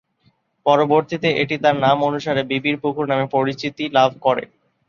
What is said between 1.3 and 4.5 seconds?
এটি তার নাম অনুসারে "বিবির পুকুর" নামে পরিচিতি লাভ করে।